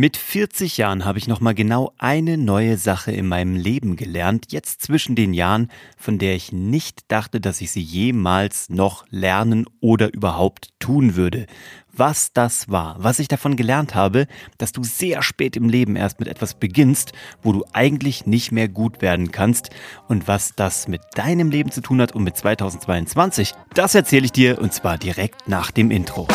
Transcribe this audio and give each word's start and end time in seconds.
Mit 0.00 0.16
40 0.16 0.76
Jahren 0.76 1.04
habe 1.04 1.18
ich 1.18 1.26
noch 1.26 1.40
mal 1.40 1.56
genau 1.56 1.92
eine 1.98 2.38
neue 2.38 2.76
Sache 2.76 3.10
in 3.10 3.26
meinem 3.26 3.56
Leben 3.56 3.96
gelernt, 3.96 4.52
jetzt 4.52 4.80
zwischen 4.80 5.16
den 5.16 5.34
Jahren, 5.34 5.72
von 5.96 6.18
der 6.18 6.36
ich 6.36 6.52
nicht 6.52 7.10
dachte, 7.10 7.40
dass 7.40 7.60
ich 7.60 7.72
sie 7.72 7.80
jemals 7.80 8.70
noch 8.70 9.04
lernen 9.10 9.66
oder 9.80 10.14
überhaupt 10.14 10.68
tun 10.78 11.16
würde. 11.16 11.46
Was 11.92 12.32
das 12.32 12.68
war, 12.68 12.94
was 13.00 13.18
ich 13.18 13.26
davon 13.26 13.56
gelernt 13.56 13.96
habe, 13.96 14.28
dass 14.56 14.70
du 14.70 14.84
sehr 14.84 15.20
spät 15.20 15.56
im 15.56 15.68
Leben 15.68 15.96
erst 15.96 16.20
mit 16.20 16.28
etwas 16.28 16.54
beginnst, 16.54 17.10
wo 17.42 17.52
du 17.52 17.64
eigentlich 17.72 18.24
nicht 18.24 18.52
mehr 18.52 18.68
gut 18.68 19.02
werden 19.02 19.32
kannst 19.32 19.70
und 20.06 20.28
was 20.28 20.54
das 20.54 20.86
mit 20.86 21.00
deinem 21.16 21.50
Leben 21.50 21.72
zu 21.72 21.80
tun 21.80 22.00
hat 22.00 22.14
und 22.14 22.22
mit 22.22 22.36
2022, 22.36 23.52
das 23.74 23.96
erzähle 23.96 24.26
ich 24.26 24.32
dir 24.32 24.60
und 24.60 24.72
zwar 24.72 24.96
direkt 24.96 25.48
nach 25.48 25.72
dem 25.72 25.90
Intro. 25.90 26.28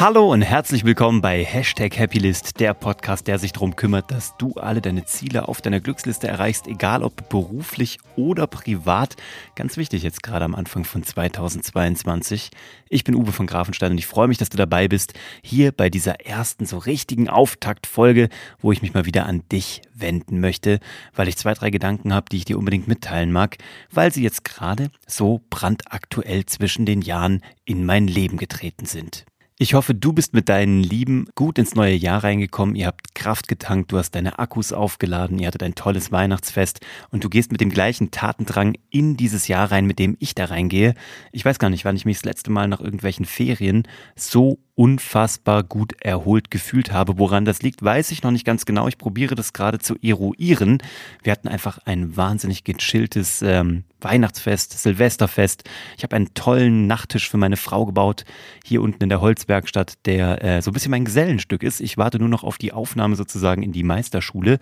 Hallo 0.00 0.32
und 0.32 0.40
herzlich 0.40 0.86
willkommen 0.86 1.20
bei 1.20 1.44
Hashtag 1.44 1.98
Happylist, 1.98 2.58
der 2.58 2.72
Podcast, 2.72 3.26
der 3.26 3.38
sich 3.38 3.52
darum 3.52 3.76
kümmert, 3.76 4.10
dass 4.10 4.34
du 4.38 4.54
alle 4.54 4.80
deine 4.80 5.04
Ziele 5.04 5.46
auf 5.46 5.60
deiner 5.60 5.80
Glücksliste 5.80 6.26
erreichst, 6.26 6.66
egal 6.66 7.02
ob 7.02 7.28
beruflich 7.28 7.98
oder 8.16 8.46
privat. 8.46 9.16
Ganz 9.56 9.76
wichtig 9.76 10.02
jetzt 10.02 10.22
gerade 10.22 10.46
am 10.46 10.54
Anfang 10.54 10.84
von 10.84 11.02
2022. 11.02 12.48
Ich 12.88 13.04
bin 13.04 13.14
Uwe 13.14 13.30
von 13.30 13.46
Grafenstein 13.46 13.92
und 13.92 13.98
ich 13.98 14.06
freue 14.06 14.26
mich, 14.26 14.38
dass 14.38 14.48
du 14.48 14.56
dabei 14.56 14.88
bist, 14.88 15.12
hier 15.42 15.70
bei 15.70 15.90
dieser 15.90 16.24
ersten 16.24 16.64
so 16.64 16.78
richtigen 16.78 17.28
Auftaktfolge, 17.28 18.30
wo 18.58 18.72
ich 18.72 18.80
mich 18.80 18.94
mal 18.94 19.04
wieder 19.04 19.26
an 19.26 19.42
dich 19.52 19.82
wenden 19.92 20.40
möchte, 20.40 20.80
weil 21.14 21.28
ich 21.28 21.36
zwei, 21.36 21.52
drei 21.52 21.68
Gedanken 21.68 22.14
habe, 22.14 22.30
die 22.32 22.38
ich 22.38 22.46
dir 22.46 22.56
unbedingt 22.56 22.88
mitteilen 22.88 23.32
mag, 23.32 23.58
weil 23.90 24.10
sie 24.10 24.22
jetzt 24.22 24.46
gerade 24.46 24.90
so 25.06 25.42
brandaktuell 25.50 26.46
zwischen 26.46 26.86
den 26.86 27.02
Jahren 27.02 27.42
in 27.66 27.84
mein 27.84 28.06
Leben 28.06 28.38
getreten 28.38 28.86
sind. 28.86 29.26
Ich 29.62 29.74
hoffe, 29.74 29.94
du 29.94 30.14
bist 30.14 30.32
mit 30.32 30.48
deinen 30.48 30.82
Lieben 30.82 31.26
gut 31.34 31.58
ins 31.58 31.74
neue 31.74 31.94
Jahr 31.94 32.24
reingekommen. 32.24 32.76
Ihr 32.76 32.86
habt 32.86 33.14
Kraft 33.14 33.46
getankt, 33.46 33.92
du 33.92 33.98
hast 33.98 34.12
deine 34.12 34.38
Akkus 34.38 34.72
aufgeladen, 34.72 35.38
ihr 35.38 35.48
hattet 35.48 35.62
ein 35.62 35.74
tolles 35.74 36.10
Weihnachtsfest 36.10 36.80
und 37.10 37.24
du 37.24 37.28
gehst 37.28 37.52
mit 37.52 37.60
dem 37.60 37.68
gleichen 37.68 38.10
Tatendrang 38.10 38.78
in 38.88 39.18
dieses 39.18 39.48
Jahr 39.48 39.70
rein, 39.70 39.84
mit 39.84 39.98
dem 39.98 40.16
ich 40.18 40.34
da 40.34 40.46
reingehe. 40.46 40.94
Ich 41.30 41.44
weiß 41.44 41.58
gar 41.58 41.68
nicht, 41.68 41.84
wann 41.84 41.94
ich 41.94 42.06
mich 42.06 42.16
das 42.16 42.24
letzte 42.24 42.50
Mal 42.50 42.68
nach 42.68 42.80
irgendwelchen 42.80 43.26
Ferien 43.26 43.86
so 44.16 44.60
unfassbar 44.80 45.62
gut 45.62 45.92
erholt 46.00 46.50
gefühlt 46.50 46.90
habe. 46.90 47.18
Woran 47.18 47.44
das 47.44 47.60
liegt, 47.60 47.82
weiß 47.82 48.12
ich 48.12 48.22
noch 48.22 48.30
nicht 48.30 48.46
ganz 48.46 48.64
genau. 48.64 48.88
Ich 48.88 48.96
probiere 48.96 49.34
das 49.34 49.52
gerade 49.52 49.78
zu 49.78 49.94
eruieren. 50.00 50.78
Wir 51.22 51.32
hatten 51.32 51.48
einfach 51.48 51.76
ein 51.84 52.16
wahnsinnig 52.16 52.64
gechilltes 52.64 53.42
ähm, 53.42 53.84
Weihnachtsfest, 54.00 54.78
Silvesterfest. 54.78 55.64
Ich 55.98 56.02
habe 56.02 56.16
einen 56.16 56.32
tollen 56.32 56.86
Nachttisch 56.86 57.28
für 57.28 57.36
meine 57.36 57.58
Frau 57.58 57.84
gebaut, 57.86 58.24
hier 58.64 58.80
unten 58.80 59.02
in 59.02 59.08
der 59.08 59.20
Holzwerkstatt, 59.20 59.94
der 60.06 60.42
äh, 60.42 60.62
so 60.62 60.70
ein 60.70 60.72
bisschen 60.74 60.90
mein 60.90 61.04
Gesellenstück 61.04 61.62
ist. 61.62 61.80
Ich 61.80 61.98
warte 61.98 62.18
nur 62.18 62.28
noch 62.28 62.42
auf 62.42 62.56
die 62.56 62.72
Aufnahme 62.72 63.16
sozusagen 63.16 63.62
in 63.62 63.72
die 63.72 63.82
Meisterschule, 63.82 64.58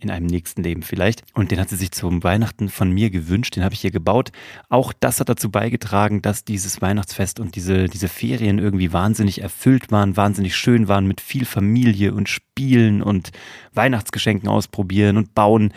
in 0.00 0.10
einem 0.10 0.26
nächsten 0.26 0.62
Leben 0.62 0.82
vielleicht. 0.82 1.22
Und 1.34 1.50
den 1.50 1.60
hat 1.60 1.68
sie 1.68 1.76
sich 1.76 1.90
zum 1.92 2.22
Weihnachten 2.22 2.68
von 2.68 2.90
mir 2.90 3.10
gewünscht, 3.10 3.56
den 3.56 3.64
habe 3.64 3.74
ich 3.74 3.80
hier 3.80 3.90
gebaut. 3.90 4.32
Auch 4.68 4.92
das 4.98 5.20
hat 5.20 5.28
dazu 5.28 5.50
beigetragen, 5.50 6.22
dass 6.22 6.44
dieses 6.44 6.80
Weihnachtsfest 6.80 7.40
und 7.40 7.56
diese, 7.56 7.88
diese 7.88 8.08
Ferien 8.08 8.58
irgendwie 8.58 8.92
wahnsinnig 8.92 9.42
erfüllt 9.50 9.90
waren, 9.90 10.16
wahnsinnig 10.16 10.56
schön 10.56 10.86
waren 10.86 11.06
mit 11.06 11.20
viel 11.20 11.44
Familie 11.44 12.14
und 12.14 12.28
Spielen 12.28 13.02
und 13.02 13.30
Weihnachtsgeschenken 13.74 14.48
ausprobieren 14.48 15.16
und 15.16 15.34
bauen 15.34 15.74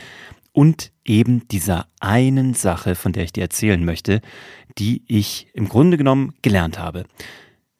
und 0.51 0.91
eben 1.03 1.47
dieser 1.47 1.87
einen 1.99 2.53
Sache, 2.53 2.93
von 2.93 3.13
der 3.13 3.23
ich 3.23 3.33
dir 3.33 3.41
erzählen 3.41 3.83
möchte, 3.83 4.21
die 4.77 5.03
ich 5.07 5.47
im 5.53 5.67
Grunde 5.67 5.97
genommen 5.97 6.33
gelernt 6.43 6.77
habe. 6.77 7.05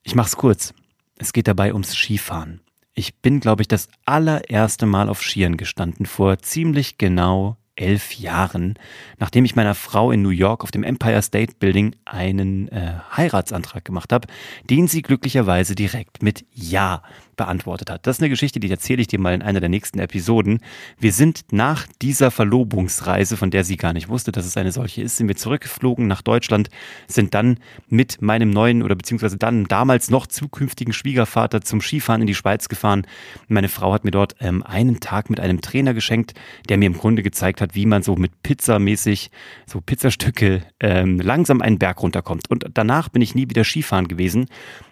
Ich 0.01 0.15
mach's 0.15 0.35
kurz. 0.35 0.73
Es 1.19 1.31
geht 1.31 1.47
dabei 1.47 1.73
ums 1.73 1.93
Skifahren. 1.93 2.61
Ich 2.95 3.15
bin, 3.21 3.39
glaube 3.39 3.61
ich, 3.61 3.67
das 3.67 3.87
allererste 4.05 4.87
Mal 4.87 5.09
auf 5.09 5.21
Skiern 5.21 5.57
gestanden 5.57 6.07
vor 6.07 6.39
ziemlich 6.39 6.97
genau 6.97 7.57
elf 7.75 8.13
Jahren, 8.13 8.75
nachdem 9.17 9.45
ich 9.45 9.55
meiner 9.55 9.75
Frau 9.75 10.11
in 10.11 10.21
New 10.21 10.29
York 10.29 10.63
auf 10.63 10.71
dem 10.71 10.83
Empire 10.83 11.21
State 11.21 11.55
Building 11.59 11.95
einen 12.05 12.67
äh, 12.69 12.93
Heiratsantrag 13.15 13.83
gemacht 13.83 14.13
habe, 14.13 14.27
den 14.69 14.87
sie 14.87 15.01
glücklicherweise 15.01 15.75
direkt 15.75 16.21
mit 16.21 16.45
Ja 16.53 17.01
beantwortet 17.35 17.89
hat. 17.89 18.05
Das 18.07 18.17
ist 18.17 18.21
eine 18.21 18.29
Geschichte, 18.29 18.59
die 18.59 18.69
erzähle 18.69 19.01
ich 19.01 19.07
dir 19.07 19.19
mal 19.19 19.33
in 19.33 19.41
einer 19.41 19.59
der 19.59 19.69
nächsten 19.69 19.99
Episoden. 19.99 20.59
Wir 20.99 21.11
sind 21.11 21.45
nach 21.51 21.87
dieser 22.01 22.31
Verlobungsreise, 22.31 23.37
von 23.37 23.51
der 23.51 23.63
sie 23.63 23.77
gar 23.77 23.93
nicht 23.93 24.09
wusste, 24.09 24.31
dass 24.31 24.45
es 24.45 24.57
eine 24.57 24.71
solche 24.71 25.01
ist, 25.01 25.17
sind 25.17 25.27
wir 25.27 25.35
zurückgeflogen 25.35 26.07
nach 26.07 26.21
Deutschland, 26.21 26.69
sind 27.07 27.33
dann 27.33 27.57
mit 27.87 28.21
meinem 28.21 28.49
neuen 28.49 28.83
oder 28.83 28.95
beziehungsweise 28.95 29.37
dann 29.37 29.65
damals 29.65 30.09
noch 30.09 30.27
zukünftigen 30.27 30.93
Schwiegervater 30.93 31.61
zum 31.61 31.81
Skifahren 31.81 32.21
in 32.21 32.27
die 32.27 32.35
Schweiz 32.35 32.69
gefahren. 32.69 33.05
Meine 33.47 33.69
Frau 33.69 33.93
hat 33.93 34.05
mir 34.05 34.11
dort 34.11 34.35
ähm, 34.39 34.63
einen 34.63 34.99
Tag 34.99 35.29
mit 35.29 35.39
einem 35.39 35.61
Trainer 35.61 35.93
geschenkt, 35.93 36.33
der 36.69 36.77
mir 36.77 36.85
im 36.85 36.97
Grunde 36.97 37.23
gezeigt 37.23 37.61
hat, 37.61 37.75
wie 37.75 37.85
man 37.85 38.03
so 38.03 38.15
mit 38.15 38.43
Pizzamäßig, 38.43 39.31
so 39.65 39.81
Pizzastücke 39.81 40.63
ähm, 40.79 41.19
langsam 41.19 41.61
einen 41.61 41.79
Berg 41.79 42.01
runterkommt. 42.01 42.49
Und 42.49 42.65
danach 42.73 43.09
bin 43.09 43.21
ich 43.21 43.35
nie 43.35 43.49
wieder 43.49 43.63
Skifahren 43.63 44.07
gewesen. 44.07 44.47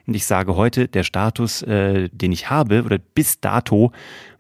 Und 0.08 0.16
ich 0.16 0.26
sage 0.26 0.56
heute, 0.56 0.88
der 0.88 1.04
Status, 1.04 1.62
äh, 1.64 2.10
den 2.12 2.32
ich 2.32 2.50
habe, 2.50 2.84
oder 2.84 2.98
bis 2.98 3.40
dato, 3.40 3.92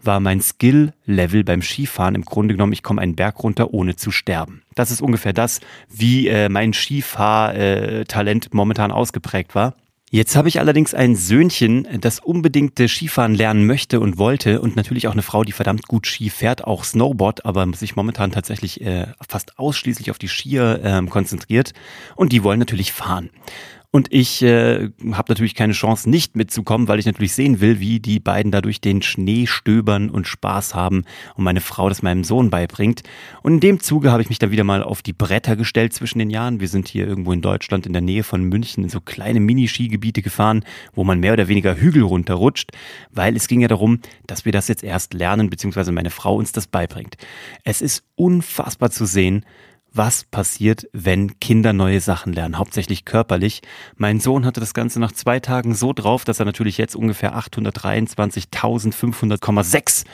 war 0.02 0.20
mein 0.20 0.42
Skill-Level 0.42 1.44
beim 1.44 1.62
Skifahren 1.62 2.16
im 2.16 2.26
Grunde 2.26 2.56
genommen, 2.56 2.74
ich 2.74 2.84
komme 2.84 3.02
einen 3.02 3.16
Berg 3.16 3.44
runter, 3.44 3.74
ohne 3.74 3.96
zu 3.96 4.12
sterben. 4.12 4.64
Das 4.76 4.92
ist 4.92 5.02
ungefähr 5.02 5.34
das, 5.34 5.60
wie 5.90 6.28
äh, 6.28 6.50
mein 6.50 6.74
Skifahrtalent 6.74 8.46
äh, 8.46 8.50
momentan 8.52 8.92
ausgeprägt 8.92 9.56
war. 9.56 9.76
Jetzt 10.14 10.36
habe 10.36 10.50
ich 10.50 10.60
allerdings 10.60 10.94
ein 10.94 11.16
Söhnchen, 11.16 11.88
das 12.02 12.20
unbedingt 12.20 12.78
Skifahren 12.78 13.34
lernen 13.34 13.66
möchte 13.66 14.02
und 14.02 14.18
wollte 14.18 14.60
und 14.60 14.76
natürlich 14.76 15.08
auch 15.08 15.14
eine 15.14 15.22
Frau, 15.22 15.46
die 15.46 15.54
verdammt 15.54 15.88
gut 15.88 16.06
Ski 16.06 16.30
fährt, 16.30 16.66
auch 16.66 16.84
Snowboard, 16.84 17.46
aber 17.46 17.66
sich 17.74 17.96
momentan 17.96 18.34
tatsächlich 18.34 18.82
äh, 18.82 19.08
fast 19.26 19.58
ausschließlich 19.58 20.12
auf 20.12 20.18
die 20.18 20.28
Skier 20.28 20.82
äh, 20.84 21.02
konzentriert 21.10 21.72
und 22.18 22.34
die 22.34 22.44
wollen 22.44 22.60
natürlich 22.60 22.92
fahren. 22.92 23.30
Und 23.94 24.08
ich 24.14 24.42
äh, 24.42 24.90
habe 25.12 25.32
natürlich 25.32 25.54
keine 25.54 25.74
Chance, 25.74 26.10
nicht 26.10 26.38
mitzukommen, 26.38 26.88
weil 26.88 27.00
ich 27.00 27.06
natürlich 27.06 27.34
sehen 27.34 27.60
will, 27.60 27.82
wie 27.82 28.00
die 28.00 28.22
beiden 28.22 28.50
da 28.50 28.62
durch 28.62 28.80
den 28.80 29.02
Schnee 29.02 29.48
stöbern 29.48 30.10
und 30.10 30.28
Spaß 30.28 30.74
haben 30.74 31.04
und 31.36 31.44
meine 31.44 31.60
Frau 31.60 31.90
das 31.90 32.02
meinem 32.02 32.24
Sohn 32.24 32.50
beibringt. 32.50 33.04
Und 33.44 33.56
in 33.56 33.60
dem 33.60 33.80
Zuge 33.82 34.10
habe 34.14 34.22
ich 34.22 34.30
mich 34.30 34.40
da 34.40 34.50
wieder 34.50 34.64
mal 34.64 34.82
auf 34.82 35.02
die 35.02 35.12
Bretter 35.12 35.58
gestellt 35.58 35.92
zwischen 35.94 36.20
den 36.20 36.30
Jahren. 36.30 36.62
Wir 36.62 36.70
sind 36.70 36.88
hier 36.88 37.06
irgendwo 37.06 37.34
in 37.34 37.42
Deutschland 37.42 37.86
in 37.86 37.92
der 37.92 38.02
Nähe 38.02 38.24
von 38.24 38.44
München 38.44 38.86
in 38.86 38.90
so 38.90 39.02
kleine 39.02 39.42
Mini-Skigebiete 39.42 40.22
gefahren, 40.22 40.64
wo 40.94 41.04
man 41.04 41.20
mehr 41.20 41.34
oder 41.34 41.50
weniger 41.50 41.76
Hügel 41.76 42.04
runterrutscht, 42.04 42.72
weil 43.12 43.36
es 43.36 43.50
ging 43.50 43.60
ja 43.60 43.68
darum, 43.68 44.00
dass 44.26 44.46
wir 44.46 44.54
das 44.54 44.70
jetzt 44.70 44.86
erst 44.86 45.14
lernen, 45.14 45.50
beziehungsweise 45.50 45.92
meine 45.92 46.12
Frau 46.12 46.36
uns 46.36 46.54
das 46.54 46.66
beibringt. 46.66 47.18
Es 47.66 47.82
ist 47.82 48.06
unfassbar 48.16 48.90
zu 48.90 49.06
sehen, 49.06 49.46
was 49.94 50.24
passiert, 50.24 50.88
wenn 50.94 51.38
Kinder 51.40 51.74
neue 51.74 52.00
Sachen 52.00 52.34
lernen, 52.34 52.58
hauptsächlich 52.58 53.06
körperlich. 53.06 53.62
Mein 53.98 54.20
Sohn 54.20 54.46
hatte 54.46 54.60
das 54.60 54.74
Ganze 54.74 55.00
nach 55.00 55.12
zwei 55.12 55.40
Tagen 55.40 55.76
so 55.76 55.94
drauf, 55.94 56.24
dass 56.24 56.40
er 56.40 56.46
natürlich 56.46 56.78
jetzt 56.78 56.96
ungefähr 56.96 57.38
823.500,6 57.38 60.06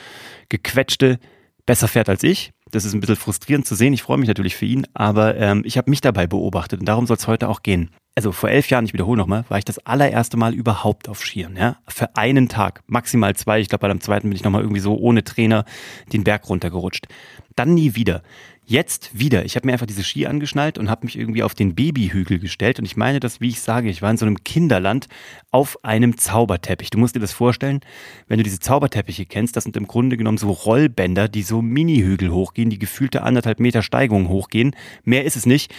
gequetschte 0.48 1.18
besser 1.64 1.86
fährt 1.86 2.08
als 2.08 2.24
ich. 2.24 2.50
Das 2.70 2.84
ist 2.84 2.94
ein 2.94 3.00
bisschen 3.00 3.16
frustrierend 3.16 3.66
zu 3.66 3.74
sehen. 3.74 3.92
Ich 3.92 4.02
freue 4.02 4.18
mich 4.18 4.28
natürlich 4.28 4.54
für 4.56 4.66
ihn, 4.66 4.86
aber 4.94 5.36
ähm, 5.36 5.62
ich 5.64 5.78
habe 5.78 5.90
mich 5.90 6.00
dabei 6.00 6.26
beobachtet 6.26 6.80
und 6.80 6.86
darum 6.86 7.06
soll 7.06 7.16
es 7.16 7.28
heute 7.28 7.48
auch 7.48 7.62
gehen. 7.62 7.90
Also 8.18 8.32
vor 8.32 8.50
elf 8.50 8.68
Jahren, 8.68 8.84
ich 8.84 8.92
wiederhole 8.92 9.16
nochmal, 9.16 9.44
war 9.48 9.58
ich 9.58 9.64
das 9.64 9.78
allererste 9.86 10.36
Mal 10.36 10.52
überhaupt 10.52 11.08
auf 11.08 11.24
Skiern. 11.24 11.56
Ja? 11.56 11.76
Für 11.86 12.16
einen 12.16 12.48
Tag, 12.48 12.82
maximal 12.88 13.36
zwei. 13.36 13.60
Ich 13.60 13.68
glaube, 13.68 13.82
bei 13.82 13.88
dem 13.88 14.00
zweiten 14.00 14.28
bin 14.28 14.34
ich 14.34 14.42
nochmal 14.42 14.62
irgendwie 14.62 14.80
so 14.80 14.96
ohne 14.96 15.22
Trainer 15.22 15.64
den 16.12 16.24
Berg 16.24 16.48
runtergerutscht. 16.48 17.06
Dann 17.54 17.74
nie 17.74 17.94
wieder. 17.94 18.24
Jetzt 18.64 19.16
wieder. 19.16 19.44
Ich 19.44 19.54
habe 19.54 19.68
mir 19.68 19.72
einfach 19.72 19.86
diese 19.86 20.02
Ski 20.02 20.26
angeschnallt 20.26 20.78
und 20.78 20.90
habe 20.90 21.06
mich 21.06 21.16
irgendwie 21.16 21.44
auf 21.44 21.54
den 21.54 21.76
Babyhügel 21.76 22.40
gestellt. 22.40 22.80
Und 22.80 22.86
ich 22.86 22.96
meine 22.96 23.20
das, 23.20 23.40
wie 23.40 23.50
ich 23.50 23.60
sage, 23.60 23.88
ich 23.88 24.02
war 24.02 24.10
in 24.10 24.16
so 24.16 24.26
einem 24.26 24.42
Kinderland 24.42 25.06
auf 25.52 25.84
einem 25.84 26.18
Zauberteppich. 26.18 26.90
Du 26.90 26.98
musst 26.98 27.14
dir 27.14 27.20
das 27.20 27.32
vorstellen, 27.32 27.82
wenn 28.26 28.38
du 28.38 28.42
diese 28.42 28.58
Zauberteppiche 28.58 29.26
kennst, 29.26 29.54
das 29.54 29.62
sind 29.62 29.76
im 29.76 29.86
Grunde 29.86 30.16
genommen 30.16 30.38
so 30.38 30.50
Rollbänder, 30.50 31.28
die 31.28 31.42
so 31.42 31.62
Mini-Hügel 31.62 32.32
hochgehen, 32.32 32.68
die 32.68 32.80
gefühlte 32.80 33.22
anderthalb 33.22 33.60
Meter 33.60 33.82
Steigung 33.82 34.28
hochgehen. 34.28 34.74
Mehr 35.04 35.24
ist 35.24 35.36
es 35.36 35.46
nicht. 35.46 35.72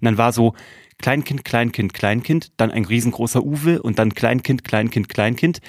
Und 0.00 0.04
dann 0.04 0.18
war 0.18 0.32
so 0.34 0.52
Kleinkind, 0.98 1.44
Kleinkind, 1.44 1.94
Kleinkind, 1.94 2.52
dann 2.56 2.70
ein 2.70 2.84
riesengroßer 2.84 3.44
Uwe 3.44 3.82
und 3.82 3.98
dann 3.98 4.14
Kleinkind, 4.14 4.64
Kleinkind, 4.64 5.08
Kleinkind. 5.08 5.60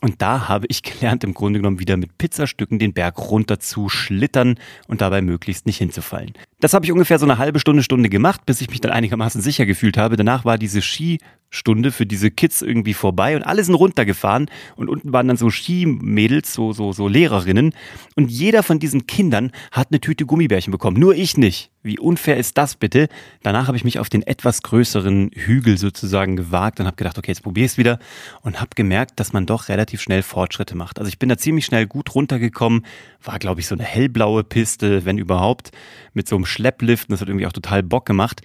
Und 0.00 0.22
da 0.22 0.48
habe 0.48 0.66
ich 0.68 0.82
gelernt, 0.82 1.24
im 1.24 1.34
Grunde 1.34 1.58
genommen 1.58 1.78
wieder 1.78 1.96
mit 1.96 2.16
Pizzastücken 2.16 2.78
den 2.78 2.94
Berg 2.94 3.18
runter 3.18 3.60
zu 3.60 3.90
schlittern 3.90 4.58
und 4.88 5.02
dabei 5.02 5.20
möglichst 5.20 5.66
nicht 5.66 5.78
hinzufallen. 5.78 6.32
Das 6.60 6.72
habe 6.72 6.86
ich 6.86 6.92
ungefähr 6.92 7.18
so 7.18 7.26
eine 7.26 7.38
halbe 7.38 7.60
Stunde, 7.60 7.82
Stunde 7.82 8.08
gemacht, 8.08 8.46
bis 8.46 8.62
ich 8.62 8.70
mich 8.70 8.80
dann 8.80 8.92
einigermaßen 8.92 9.42
sicher 9.42 9.66
gefühlt 9.66 9.98
habe. 9.98 10.16
Danach 10.16 10.44
war 10.44 10.56
diese 10.56 10.80
Ski 10.80 11.18
Stunde 11.50 11.90
für 11.90 12.06
diese 12.06 12.30
Kids 12.30 12.62
irgendwie 12.62 12.94
vorbei 12.94 13.34
und 13.34 13.42
alle 13.42 13.62
sind 13.64 13.74
runtergefahren 13.74 14.48
und 14.76 14.88
unten 14.88 15.12
waren 15.12 15.26
dann 15.26 15.36
so 15.36 15.50
Skimädels, 15.50 16.54
so, 16.54 16.72
so, 16.72 16.92
so 16.92 17.08
Lehrerinnen 17.08 17.74
und 18.14 18.30
jeder 18.30 18.62
von 18.62 18.78
diesen 18.78 19.06
Kindern 19.06 19.50
hat 19.72 19.88
eine 19.90 20.00
Tüte 20.00 20.26
Gummibärchen 20.26 20.70
bekommen, 20.70 20.98
nur 20.98 21.14
ich 21.14 21.36
nicht. 21.36 21.70
Wie 21.82 21.98
unfair 21.98 22.36
ist 22.36 22.58
das 22.58 22.76
bitte? 22.76 23.08
Danach 23.42 23.66
habe 23.66 23.76
ich 23.76 23.84
mich 23.84 23.98
auf 23.98 24.10
den 24.10 24.22
etwas 24.22 24.62
größeren 24.62 25.30
Hügel 25.34 25.78
sozusagen 25.78 26.36
gewagt 26.36 26.78
und 26.78 26.86
habe 26.86 26.96
gedacht, 26.96 27.16
okay, 27.16 27.30
jetzt 27.30 27.42
probiere 27.42 27.64
ich 27.64 27.72
es 27.72 27.78
wieder 27.78 27.98
und 28.42 28.60
habe 28.60 28.70
gemerkt, 28.76 29.18
dass 29.18 29.32
man 29.32 29.46
doch 29.46 29.68
relativ 29.68 30.02
schnell 30.02 30.22
Fortschritte 30.22 30.76
macht. 30.76 30.98
Also 30.98 31.08
ich 31.08 31.18
bin 31.18 31.30
da 31.30 31.38
ziemlich 31.38 31.64
schnell 31.64 31.86
gut 31.86 32.14
runtergekommen, 32.14 32.84
war 33.24 33.38
glaube 33.38 33.60
ich 33.60 33.66
so 33.66 33.74
eine 33.74 33.84
hellblaue 33.84 34.44
Piste, 34.44 35.04
wenn 35.04 35.18
überhaupt, 35.18 35.72
mit 36.12 36.28
so 36.28 36.36
einem 36.36 36.44
Schlepplift 36.44 37.08
und 37.08 37.12
das 37.12 37.22
hat 37.22 37.28
irgendwie 37.28 37.46
auch 37.46 37.52
total 37.52 37.82
Bock 37.82 38.04
gemacht. 38.06 38.42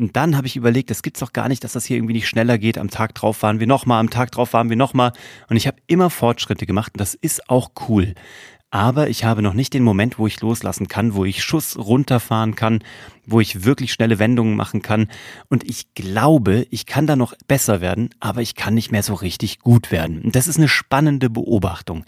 Und 0.00 0.16
dann 0.16 0.36
habe 0.36 0.46
ich 0.46 0.56
überlegt, 0.56 0.90
das 0.90 1.02
gibt's 1.02 1.20
doch 1.20 1.32
gar 1.32 1.48
nicht, 1.48 1.62
dass 1.62 1.74
das 1.74 1.84
hier 1.84 1.98
irgendwie 1.98 2.14
nicht 2.14 2.28
schneller 2.28 2.56
geht. 2.56 2.78
Am 2.78 2.88
Tag 2.88 3.14
drauf 3.14 3.42
waren 3.42 3.60
wir 3.60 3.66
nochmal, 3.66 4.00
am 4.00 4.08
Tag 4.08 4.32
drauf 4.32 4.54
waren 4.54 4.70
wir 4.70 4.76
nochmal. 4.76 5.12
Und 5.48 5.56
ich 5.56 5.66
habe 5.66 5.76
immer 5.86 6.08
Fortschritte 6.08 6.64
gemacht 6.64 6.92
und 6.94 7.00
das 7.00 7.14
ist 7.14 7.50
auch 7.50 7.70
cool. 7.88 8.14
Aber 8.70 9.08
ich 9.08 9.24
habe 9.24 9.42
noch 9.42 9.54
nicht 9.54 9.74
den 9.74 9.82
Moment, 9.82 10.18
wo 10.18 10.28
ich 10.28 10.40
loslassen 10.40 10.86
kann, 10.86 11.14
wo 11.14 11.24
ich 11.24 11.42
Schuss 11.42 11.76
runterfahren 11.76 12.54
kann, 12.54 12.84
wo 13.26 13.40
ich 13.40 13.64
wirklich 13.64 13.92
schnelle 13.92 14.20
Wendungen 14.20 14.54
machen 14.56 14.80
kann. 14.80 15.08
Und 15.48 15.68
ich 15.68 15.92
glaube, 15.94 16.66
ich 16.70 16.86
kann 16.86 17.08
da 17.08 17.16
noch 17.16 17.34
besser 17.48 17.80
werden, 17.80 18.10
aber 18.20 18.42
ich 18.42 18.54
kann 18.54 18.74
nicht 18.74 18.92
mehr 18.92 19.02
so 19.02 19.14
richtig 19.14 19.58
gut 19.58 19.90
werden. 19.90 20.22
Und 20.22 20.36
das 20.36 20.46
ist 20.46 20.56
eine 20.56 20.68
spannende 20.68 21.30
Beobachtung, 21.30 22.04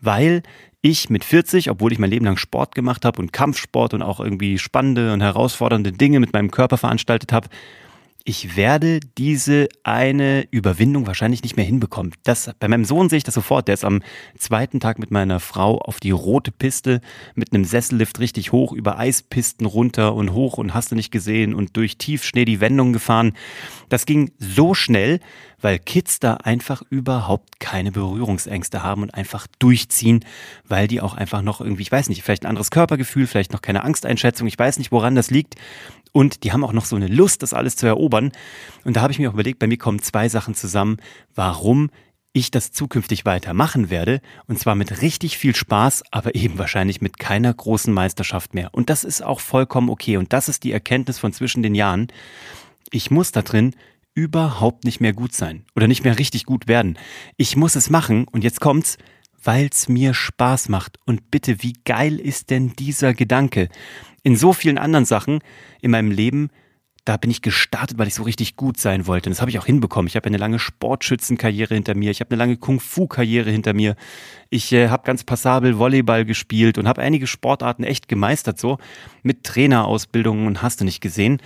weil 0.00 0.42
ich 0.82 1.08
mit 1.08 1.24
40, 1.24 1.70
obwohl 1.70 1.92
ich 1.92 1.98
mein 1.98 2.10
Leben 2.10 2.26
lang 2.26 2.36
Sport 2.36 2.74
gemacht 2.74 3.04
habe 3.04 3.20
und 3.22 3.32
Kampfsport 3.32 3.94
und 3.94 4.02
auch 4.02 4.20
irgendwie 4.20 4.58
spannende 4.58 5.12
und 5.12 5.22
herausfordernde 5.22 5.92
Dinge 5.92 6.20
mit 6.20 6.32
meinem 6.32 6.50
Körper 6.50 6.76
veranstaltet 6.76 7.32
habe, 7.32 7.48
ich 8.24 8.56
werde 8.56 9.00
diese 9.18 9.68
eine 9.82 10.46
Überwindung 10.50 11.06
wahrscheinlich 11.06 11.42
nicht 11.42 11.56
mehr 11.56 11.64
hinbekommen. 11.64 12.12
Das, 12.22 12.50
bei 12.58 12.68
meinem 12.68 12.84
Sohn 12.84 13.08
sehe 13.08 13.18
ich 13.18 13.24
das 13.24 13.34
sofort. 13.34 13.68
Der 13.68 13.74
ist 13.74 13.84
am 13.84 14.02
zweiten 14.38 14.80
Tag 14.80 14.98
mit 14.98 15.10
meiner 15.10 15.40
Frau 15.40 15.78
auf 15.78 16.00
die 16.00 16.10
rote 16.10 16.52
Piste 16.52 17.00
mit 17.34 17.52
einem 17.52 17.64
Sessellift 17.64 18.20
richtig 18.20 18.52
hoch 18.52 18.72
über 18.72 18.98
Eispisten 18.98 19.66
runter 19.66 20.14
und 20.14 20.32
hoch 20.32 20.58
und 20.58 20.74
hast 20.74 20.92
du 20.92 20.94
nicht 20.94 21.10
gesehen 21.10 21.54
und 21.54 21.76
durch 21.76 21.98
Tiefschnee 21.98 22.44
die 22.44 22.60
Wendung 22.60 22.92
gefahren. 22.92 23.32
Das 23.88 24.06
ging 24.06 24.32
so 24.38 24.74
schnell, 24.74 25.20
weil 25.62 25.78
Kids 25.78 26.20
da 26.20 26.34
einfach 26.34 26.82
überhaupt 26.90 27.60
keine 27.60 27.92
Berührungsängste 27.92 28.82
haben 28.82 29.02
und 29.02 29.14
einfach 29.14 29.46
durchziehen, 29.58 30.24
weil 30.66 30.88
die 30.88 31.00
auch 31.00 31.14
einfach 31.14 31.42
noch 31.42 31.60
irgendwie, 31.60 31.82
ich 31.82 31.92
weiß 31.92 32.08
nicht, 32.08 32.22
vielleicht 32.22 32.44
ein 32.44 32.48
anderes 32.48 32.70
Körpergefühl, 32.70 33.26
vielleicht 33.26 33.52
noch 33.52 33.62
keine 33.62 33.84
Angsteinschätzung, 33.84 34.46
ich 34.46 34.58
weiß 34.58 34.78
nicht, 34.78 34.92
woran 34.92 35.14
das 35.14 35.30
liegt. 35.30 35.54
Und 36.12 36.44
die 36.44 36.52
haben 36.52 36.64
auch 36.64 36.74
noch 36.74 36.84
so 36.84 36.96
eine 36.96 37.06
Lust, 37.06 37.42
das 37.42 37.54
alles 37.54 37.76
zu 37.76 37.86
erobern. 37.86 38.32
Und 38.84 38.96
da 38.96 39.00
habe 39.00 39.12
ich 39.12 39.18
mir 39.18 39.30
auch 39.30 39.34
überlegt, 39.34 39.58
bei 39.58 39.66
mir 39.66 39.78
kommen 39.78 40.02
zwei 40.02 40.28
Sachen 40.28 40.54
zusammen, 40.54 40.98
warum 41.34 41.90
ich 42.34 42.50
das 42.50 42.72
zukünftig 42.72 43.24
weiter 43.24 43.54
machen 43.54 43.90
werde. 43.90 44.20
Und 44.46 44.58
zwar 44.58 44.74
mit 44.74 45.02
richtig 45.02 45.38
viel 45.38 45.54
Spaß, 45.54 46.04
aber 46.10 46.34
eben 46.34 46.58
wahrscheinlich 46.58 47.00
mit 47.00 47.18
keiner 47.18 47.52
großen 47.52 47.92
Meisterschaft 47.92 48.54
mehr. 48.54 48.70
Und 48.72 48.90
das 48.90 49.04
ist 49.04 49.22
auch 49.22 49.40
vollkommen 49.40 49.90
okay. 49.90 50.16
Und 50.16 50.32
das 50.32 50.48
ist 50.48 50.64
die 50.64 50.72
Erkenntnis 50.72 51.18
von 51.18 51.32
zwischen 51.32 51.62
den 51.62 51.74
Jahren. 51.74 52.08
Ich 52.90 53.10
muss 53.10 53.32
da 53.32 53.42
drin 53.42 53.74
überhaupt 54.14 54.84
nicht 54.84 55.00
mehr 55.00 55.12
gut 55.12 55.34
sein 55.34 55.64
oder 55.74 55.88
nicht 55.88 56.04
mehr 56.04 56.18
richtig 56.18 56.44
gut 56.44 56.68
werden. 56.68 56.98
Ich 57.36 57.56
muss 57.56 57.76
es 57.76 57.90
machen 57.90 58.26
und 58.28 58.44
jetzt 58.44 58.60
kommt's, 58.60 58.98
weil's 59.42 59.88
mir 59.88 60.14
Spaß 60.14 60.68
macht. 60.68 60.98
Und 61.06 61.30
bitte, 61.30 61.62
wie 61.62 61.74
geil 61.84 62.20
ist 62.20 62.50
denn 62.50 62.74
dieser 62.78 63.14
Gedanke? 63.14 63.68
In 64.22 64.36
so 64.36 64.52
vielen 64.52 64.78
anderen 64.78 65.04
Sachen 65.04 65.40
in 65.80 65.90
meinem 65.90 66.10
Leben 66.10 66.50
da 67.04 67.16
bin 67.16 67.30
ich 67.30 67.42
gestartet, 67.42 67.98
weil 67.98 68.06
ich 68.06 68.14
so 68.14 68.22
richtig 68.22 68.56
gut 68.56 68.78
sein 68.78 69.06
wollte. 69.06 69.28
Und 69.28 69.32
das 69.32 69.40
habe 69.40 69.50
ich 69.50 69.58
auch 69.58 69.66
hinbekommen. 69.66 70.06
Ich 70.06 70.14
habe 70.14 70.26
eine 70.26 70.36
lange 70.36 70.60
Sportschützenkarriere 70.60 71.74
hinter 71.74 71.96
mir. 71.96 72.12
Ich 72.12 72.20
habe 72.20 72.30
eine 72.30 72.38
lange 72.38 72.56
Kung-Fu-Karriere 72.56 73.50
hinter 73.50 73.74
mir. 73.74 73.96
Ich 74.50 74.72
äh, 74.72 74.88
habe 74.88 75.02
ganz 75.04 75.24
passabel 75.24 75.78
Volleyball 75.78 76.24
gespielt 76.24 76.78
und 76.78 76.86
habe 76.86 77.02
einige 77.02 77.26
Sportarten 77.26 77.82
echt 77.82 78.08
gemeistert, 78.08 78.58
so 78.58 78.78
mit 79.24 79.42
Trainerausbildungen 79.42 80.46
und 80.46 80.62
hast 80.62 80.80
du 80.80 80.84
nicht 80.84 81.00
gesehen. 81.00 81.42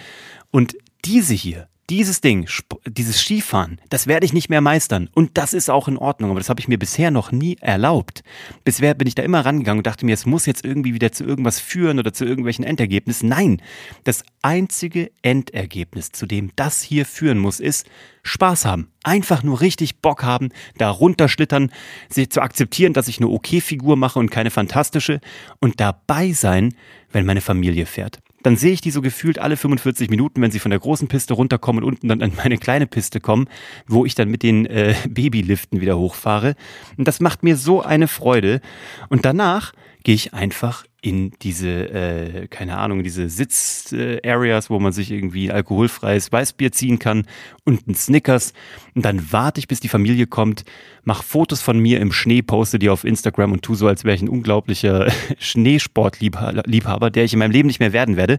Und 0.51 0.77
diese 1.07 1.35
hier, 1.35 1.69
dieses 1.89 2.21
Ding, 2.21 2.49
dieses 2.87 3.21
Skifahren, 3.21 3.81
das 3.91 4.07
werde 4.07 4.27
ich 4.27 4.33
nicht 4.33 4.49
mehr 4.49 4.61
meistern. 4.61 5.09
Und 5.15 5.39
das 5.39 5.53
ist 5.53 5.71
auch 5.71 5.87
in 5.89 5.97
Ordnung. 5.97 6.31
Aber 6.31 6.41
das 6.41 6.49
habe 6.49 6.61
ich 6.61 6.69
mir 6.69 6.79
bisher 6.79 7.11
noch 7.11 7.33
nie 7.33 7.57
erlaubt. 7.61 8.23
Bisher 8.65 8.95
bin 8.95 9.07
ich 9.07 9.15
da 9.15 9.23
immer 9.23 9.45
rangegangen 9.45 9.79
und 9.79 9.87
dachte 9.87 10.05
mir, 10.05 10.15
es 10.15 10.27
muss 10.27 10.47
jetzt 10.47 10.65
irgendwie 10.65 10.95
wieder 10.95 11.13
zu 11.13 11.25
irgendwas 11.25 11.61
führen 11.61 11.99
oder 11.99 12.13
zu 12.13 12.25
irgendwelchen 12.25 12.65
Endergebnissen. 12.65 13.29
Nein, 13.29 13.63
das 14.05 14.25
einzige 14.43 15.11
Endergebnis, 15.23 16.13
zu 16.13 16.27
dem 16.27 16.51
das 16.57 16.83
hier 16.83 17.07
führen 17.07 17.39
muss, 17.39 17.61
ist 17.61 17.87
Spaß 18.25 18.65
haben. 18.65 18.91
Einfach 19.05 19.45
nur 19.45 19.61
richtig 19.61 20.01
Bock 20.01 20.25
haben, 20.25 20.49
da 20.79 20.91
runterschlittern, 20.91 21.71
sie 22.09 22.29
zu 22.29 22.41
akzeptieren, 22.41 22.93
dass 22.93 23.07
ich 23.07 23.19
eine 23.19 23.29
okay 23.29 23.61
Figur 23.61 23.97
mache 23.97 24.19
und 24.19 24.31
keine 24.31 24.51
fantastische 24.51 25.21
und 25.61 25.79
dabei 25.79 26.33
sein, 26.33 26.75
wenn 27.13 27.25
meine 27.25 27.41
Familie 27.41 27.87
fährt 27.87 28.21
dann 28.43 28.57
sehe 28.57 28.73
ich 28.73 28.81
die 28.81 28.91
so 28.91 29.03
gefühlt 29.03 29.39
alle 29.39 29.57
45 29.57 30.11
Minuten, 30.11 30.41
wenn 30.41 30.51
sie 30.51 30.59
von 30.59 30.71
der 30.71 30.81
großen 30.81 31.09
Piste 31.09 31.35
runterkommen 31.35 31.83
und 31.83 31.89
unten 31.89 32.09
dann 32.09 32.23
an 32.23 32.33
meine 32.37 32.59
kleine 32.59 32.87
Piste 32.87 33.21
kommen, 33.21 33.49
wo 33.87 34.05
ich 34.05 34.15
dann 34.15 34.29
mit 34.29 34.43
den 34.43 34.67
äh, 34.67 34.95
Babyliften 35.09 35.81
wieder 35.81 35.99
hochfahre. 35.99 36.55
Und 36.97 37.09
das 37.09 37.21
macht 37.21 37.43
mir 37.43 37.57
so 37.57 37.83
eine 37.83 38.09
Freude. 38.09 38.61
Und 39.09 39.25
danach 39.25 39.73
gehe 40.05 40.15
ich 40.15 40.35
einfach 40.35 40.85
in 41.07 41.31
diese, 41.41 41.69
äh, 41.69 42.49
keine 42.49 42.79
Ahnung, 42.79 43.05
diese 43.05 43.29
Sitz-Areas, 43.29 44.71
wo 44.71 44.81
man 44.81 44.93
sich 44.93 45.13
irgendwie 45.13 45.53
alkoholfreies 45.53 46.33
Weißbier 46.33 46.73
ziehen 46.73 46.99
kann 46.99 47.27
und 47.65 47.87
ein 47.87 47.95
Snickers. 47.95 48.53
Und 48.97 49.05
dann 49.05 49.31
warte 49.31 49.61
ich, 49.61 49.69
bis 49.69 49.79
die 49.79 49.87
Familie 49.87 50.27
kommt, 50.27 50.65
mach 51.05 51.23
Fotos 51.23 51.63
von 51.63 51.79
mir 51.79 52.01
im 52.01 52.11
Schnee, 52.11 52.43
poste 52.43 52.81
die 52.81 52.89
auf 52.89 53.05
Instagram 53.05 53.53
und 53.53 53.63
tu 53.63 53.77
so, 53.77 53.87
als 53.87 54.03
wäre 54.03 54.17
ich 54.17 54.23
ein 54.23 54.29
unglaublicher 54.29 55.07
Schneesportliebhaber, 55.39 57.11
der 57.11 57.23
ich 57.23 57.33
in 57.33 57.39
meinem 57.39 57.53
Leben 57.53 57.69
nicht 57.69 57.79
mehr 57.79 57.93
werden 57.93 58.17
werde. 58.17 58.39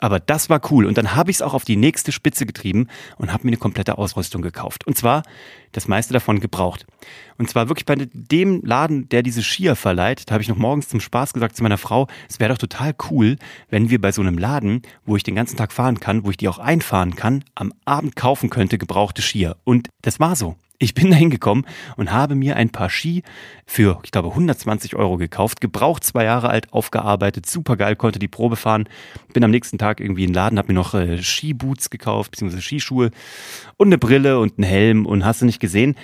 Aber 0.00 0.18
das 0.18 0.48
war 0.48 0.60
cool. 0.70 0.86
Und 0.86 0.98
dann 0.98 1.14
habe 1.14 1.30
ich 1.30 1.36
es 1.36 1.42
auch 1.42 1.54
auf 1.54 1.64
die 1.64 1.76
nächste 1.76 2.10
Spitze 2.10 2.46
getrieben 2.46 2.88
und 3.18 3.32
habe 3.32 3.44
mir 3.44 3.50
eine 3.50 3.58
komplette 3.58 3.98
Ausrüstung 3.98 4.42
gekauft. 4.42 4.86
Und 4.86 4.96
zwar 4.96 5.22
das 5.72 5.86
meiste 5.86 6.12
davon 6.12 6.40
gebraucht. 6.40 6.86
Und 7.38 7.48
zwar 7.48 7.68
wirklich 7.68 7.86
bei 7.86 7.94
dem 7.96 8.62
Laden, 8.64 9.08
der 9.10 9.22
diese 9.22 9.42
Skier 9.42 9.76
verleiht, 9.76 10.28
da 10.28 10.32
habe 10.32 10.42
ich 10.42 10.48
noch 10.48 10.56
morgens 10.56 10.88
zum 10.88 11.00
Spaß 11.00 11.32
gesagt 11.32 11.56
zu 11.56 11.62
meiner 11.62 11.78
Frau, 11.78 12.08
es 12.28 12.40
wäre 12.40 12.50
doch 12.50 12.58
total 12.58 12.94
cool, 13.10 13.36
wenn 13.68 13.90
wir 13.90 14.00
bei 14.00 14.10
so 14.10 14.20
einem 14.22 14.38
Laden, 14.38 14.82
wo 15.04 15.16
ich 15.16 15.22
den 15.22 15.36
ganzen 15.36 15.56
Tag 15.56 15.72
fahren 15.72 16.00
kann, 16.00 16.24
wo 16.24 16.30
ich 16.30 16.36
die 16.36 16.48
auch 16.48 16.58
einfahren 16.58 17.14
kann, 17.14 17.44
am 17.54 17.72
Abend 17.84 18.16
kaufen 18.16 18.50
könnte 18.50 18.78
gebrauchte 18.78 19.22
Skier. 19.22 19.56
Und 19.64 19.88
das 20.02 20.18
war 20.18 20.34
so. 20.34 20.56
Ich 20.82 20.94
bin 20.94 21.10
da 21.10 21.16
hingekommen 21.16 21.66
und 21.98 22.10
habe 22.10 22.34
mir 22.34 22.56
ein 22.56 22.70
paar 22.70 22.88
Ski 22.88 23.22
für, 23.66 24.00
ich 24.02 24.12
glaube, 24.12 24.30
120 24.30 24.96
Euro 24.96 25.18
gekauft, 25.18 25.60
gebraucht, 25.60 26.02
zwei 26.04 26.24
Jahre 26.24 26.48
alt, 26.48 26.72
aufgearbeitet, 26.72 27.44
super 27.44 27.76
geil, 27.76 27.96
konnte 27.96 28.18
die 28.18 28.28
Probe 28.28 28.56
fahren. 28.56 28.88
Bin 29.34 29.44
am 29.44 29.50
nächsten 29.50 29.76
Tag 29.76 30.00
irgendwie 30.00 30.24
in 30.24 30.30
den 30.30 30.34
Laden, 30.34 30.58
habe 30.58 30.68
mir 30.68 30.78
noch 30.78 30.94
äh, 30.94 31.22
Skiboots 31.22 31.90
gekauft, 31.90 32.30
beziehungsweise 32.30 32.62
Skischuhe 32.62 33.10
und 33.76 33.88
eine 33.88 33.98
Brille 33.98 34.38
und 34.38 34.56
einen 34.56 34.66
Helm 34.66 35.04
und 35.04 35.22
hast 35.22 35.42
du 35.42 35.46
nicht 35.46 35.60
gesehen, 35.60 35.96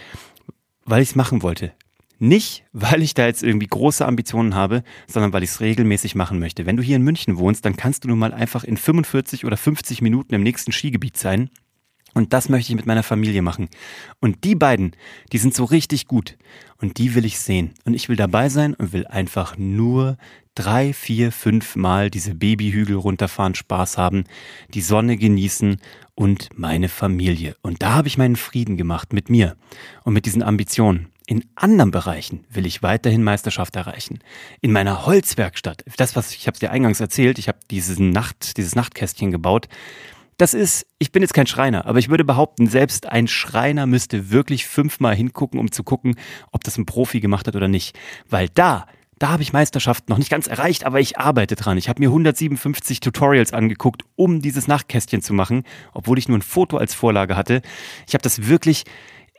weil 0.85 1.01
ich 1.01 1.09
es 1.09 1.15
machen 1.17 1.43
wollte. 1.43 1.73
Nicht, 2.19 2.65
weil 2.75 3.01
ich 3.01 3.15
da 3.15 3.25
jetzt 3.25 3.43
irgendwie 3.43 3.69
große 3.69 4.05
Ambitionen 4.05 4.55
habe, 4.55 4.83
sondern 5.07 5.33
weil 5.33 5.43
ich 5.43 5.51
es 5.51 5.61
regelmäßig 5.61 6.15
machen 6.15 6.39
möchte. 6.39 6.67
Wenn 6.67 6.77
du 6.77 6.83
hier 6.83 6.97
in 6.97 7.03
München 7.03 7.39
wohnst, 7.39 7.65
dann 7.65 7.77
kannst 7.77 8.05
du 8.05 8.09
nun 8.09 8.19
mal 8.19 8.35
einfach 8.35 8.63
in 8.63 8.77
45 8.77 9.47
oder 9.47 9.57
50 9.57 10.03
Minuten 10.03 10.35
im 10.35 10.43
nächsten 10.43 10.71
Skigebiet 10.71 11.17
sein 11.17 11.49
und 12.17 12.33
das 12.33 12.49
möchte 12.49 12.73
ich 12.73 12.77
mit 12.77 12.87
meiner 12.87 13.03
Familie 13.03 13.43
machen. 13.43 13.69
Und 14.21 14.43
die 14.45 14.55
beiden, 14.55 14.93
die 15.33 15.39
sind 15.39 15.55
so 15.55 15.65
richtig 15.65 16.07
gut. 16.07 16.39
Und 16.81 16.97
die 16.97 17.15
will 17.15 17.27
ich 17.27 17.39
sehen. 17.39 17.75
Und 17.85 17.93
ich 17.93 18.09
will 18.09 18.17
dabei 18.17 18.49
sein 18.49 18.73
und 18.73 18.95
will 18.95 19.07
einfach 19.07 19.59
nur 19.59 20.17
drei, 20.55 20.95
vier, 20.95 21.31
fünf 21.31 21.77
Mal 21.77 22.09
diese 22.09 22.35
Babyhügel 22.35 22.97
runterfahren, 22.97 23.55
Spaß 23.55 23.99
haben, 23.99 24.25
die 24.73 24.81
Sonne 24.81 25.19
genießen 25.19 25.77
und 26.15 26.49
meine 26.57 26.89
Familie. 26.89 27.55
Und 27.61 27.83
da 27.83 27.93
habe 27.93 28.09
ich 28.09 28.17
meinen 28.17 28.37
Frieden 28.37 28.79
gemacht 28.79 29.13
mit 29.13 29.29
mir 29.29 29.55
und 30.05 30.15
mit 30.15 30.25
diesen 30.25 30.43
Ambitionen. 30.43 31.09
In 31.27 31.45
anderen 31.55 31.91
Bereichen 31.91 32.47
will 32.49 32.65
ich 32.65 32.83
weiterhin 32.83 33.25
Meisterschaft 33.25 33.77
erreichen. 33.77 34.21
In 34.63 34.73
meiner 34.73 35.05
Holzwerkstatt, 35.05 35.85
das 35.99 36.17
was 36.17 36.33
ich 36.33 36.47
habe 36.47 36.59
dir 36.59 36.71
eingangs 36.71 37.01
erzählt, 37.01 37.39
ich 37.39 37.49
habe 37.49 37.59
diesen 37.71 38.09
Nacht, 38.09 38.57
dieses 38.57 38.75
Nachtkästchen 38.75 39.33
gebaut 39.33 39.69
das 40.37 40.53
ist, 40.53 40.87
ich 40.99 41.13
bin 41.13 41.23
jetzt 41.23 41.35
kein 41.35 41.47
Schreiner, 41.47 41.87
aber 41.87 41.99
ich 41.99 42.09
würde 42.09 42.25
behaupten, 42.25 42.67
selbst 42.67 43.07
ein 43.07 43.27
Schreiner 43.27 43.87
müsste 43.87 44.31
wirklich 44.31 44.67
fünfmal 44.67 45.15
hingucken, 45.15 45.59
um 45.59 45.73
zu 45.73 45.83
gucken, 45.83 46.17
ob 46.53 46.63
das 46.65 46.77
ein 46.77 46.87
Profi 46.87 47.21
gemacht 47.21 47.47
hat 47.47 47.57
oder 47.57 47.69
nicht. 47.69 47.99
Weil 48.29 48.49
da, 48.51 48.87
da 49.19 49.31
habe 49.31 49.43
ich 49.43 49.55
Meisterschaft 49.55 50.11
noch 50.11 50.19
nicht 50.19 50.31
ganz 50.31 50.47
erreicht, 50.47 50.85
aber 50.85 51.01
ich 51.01 51.19
arbeite 51.19 51.57
dran. 51.57 51.79
Ich 51.79 51.89
habe 51.89 52.01
mir 52.01 52.09
157 52.09 53.01
Tutorials 53.01 53.55
angeguckt, 53.55 54.03
um 54.15 54.43
dieses 54.43 54.69
Nachtkästchen 54.69 55.23
zu 55.23 55.33
machen, 55.33 55.63
obwohl 55.95 56.19
ich 56.19 56.29
nur 56.29 56.37
ein 56.37 56.43
Foto 56.43 56.77
als 56.77 56.95
Vorlage 56.95 57.35
hatte. 57.35 57.63
Ich 58.07 58.13
habe 58.13 58.23
das 58.23 58.47
wirklich 58.47 58.85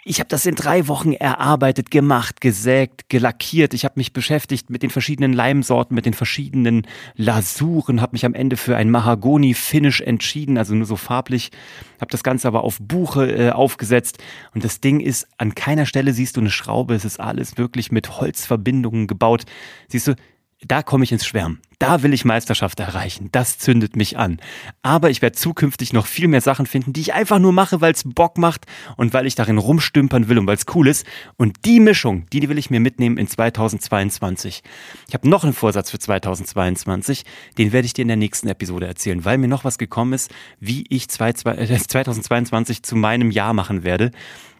Ich 0.09 0.21
habe 0.21 0.29
das 0.29 0.45
in 0.45 0.55
drei 0.55 0.87
Wochen 0.87 1.11
erarbeitet, 1.11 1.91
gemacht, 1.91 2.39
gesägt, 2.39 3.09
gelackiert. 3.09 3.73
Ich 3.73 3.83
habe 3.83 3.95
mich 3.97 4.13
beschäftigt 4.13 4.69
mit 4.69 4.81
den 4.81 4.89
verschiedenen 4.89 5.33
Leimsorten, 5.33 5.95
mit 5.95 6.05
den 6.05 6.13
verschiedenen 6.13 6.87
Lasuren, 7.15 7.99
habe 7.99 8.13
mich 8.13 8.25
am 8.25 8.33
Ende 8.33 8.55
für 8.55 8.77
ein 8.77 8.89
Mahagoni-Finish 8.89 9.99
entschieden, 9.99 10.57
also 10.57 10.75
nur 10.75 10.85
so 10.85 10.95
farblich. 10.95 11.51
Habe 11.99 12.09
das 12.09 12.23
Ganze 12.23 12.47
aber 12.47 12.63
auf 12.63 12.77
Buche 12.79 13.29
äh, 13.29 13.49
aufgesetzt 13.49 14.19
und 14.53 14.63
das 14.63 14.79
Ding 14.79 15.01
ist, 15.01 15.27
an 15.37 15.55
keiner 15.55 15.85
Stelle 15.85 16.13
siehst 16.13 16.37
du 16.37 16.39
eine 16.39 16.51
Schraube. 16.51 16.95
Es 16.95 17.03
ist 17.03 17.19
alles 17.19 17.57
wirklich 17.57 17.91
mit 17.91 18.21
Holzverbindungen 18.21 19.07
gebaut. 19.07 19.43
Siehst 19.89 20.07
du, 20.07 20.15
da 20.65 20.83
komme 20.83 21.03
ich 21.03 21.11
ins 21.11 21.25
Schwärmen. 21.25 21.59
Da 21.79 22.01
will 22.01 22.13
ich 22.13 22.25
Meisterschaft 22.25 22.79
erreichen. 22.79 23.29
Das 23.31 23.59
zündet 23.59 23.95
mich 23.95 24.17
an. 24.17 24.39
Aber 24.81 25.11
ich 25.11 25.21
werde 25.21 25.35
zukünftig 25.35 25.93
noch 25.93 26.07
viel 26.07 26.27
mehr 26.27 26.41
Sachen 26.41 26.65
finden, 26.65 26.91
die 26.91 27.01
ich 27.01 27.13
einfach 27.13 27.37
nur 27.37 27.53
mache, 27.53 27.81
weil 27.81 27.93
es 27.93 28.03
Bock 28.03 28.39
macht 28.39 28.65
und 28.95 29.13
weil 29.13 29.27
ich 29.27 29.35
darin 29.35 29.59
rumstümpern 29.59 30.27
will 30.27 30.39
und 30.39 30.47
weil 30.47 30.55
es 30.55 30.65
cool 30.73 30.87
ist. 30.87 31.05
Und 31.37 31.65
die 31.65 31.79
Mischung, 31.79 32.25
die 32.33 32.49
will 32.49 32.57
ich 32.57 32.71
mir 32.71 32.79
mitnehmen 32.79 33.17
in 33.17 33.27
2022. 33.27 34.63
Ich 35.07 35.13
habe 35.13 35.29
noch 35.29 35.43
einen 35.43 35.53
Vorsatz 35.53 35.91
für 35.91 35.99
2022. 35.99 37.25
Den 37.59 37.71
werde 37.71 37.85
ich 37.85 37.93
dir 37.93 38.01
in 38.01 38.07
der 38.07 38.17
nächsten 38.17 38.47
Episode 38.47 38.87
erzählen, 38.87 39.23
weil 39.23 39.37
mir 39.37 39.47
noch 39.47 39.63
was 39.63 39.77
gekommen 39.77 40.13
ist, 40.13 40.31
wie 40.59 40.83
ich 40.89 41.09
2022 41.09 42.81
zu 42.83 42.95
meinem 42.95 43.29
Jahr 43.29 43.53
machen 43.53 43.83
werde 43.83 44.11